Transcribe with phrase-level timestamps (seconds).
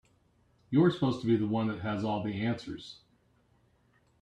[0.71, 3.01] You're supposed to be the one that has all the answers.